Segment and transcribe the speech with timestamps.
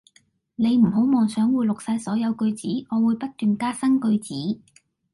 [0.55, 4.33] 你唔好妄想會錄晒所有句子，我會不斷加新句子